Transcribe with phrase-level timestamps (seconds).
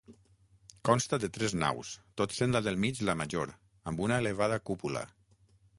[0.87, 1.91] Consta de tres naus,
[2.21, 3.53] tot sent la del mig la major,
[3.93, 5.07] amb una elevada cúpula.